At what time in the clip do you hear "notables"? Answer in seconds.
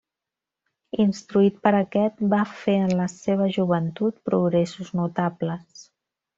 5.05-5.89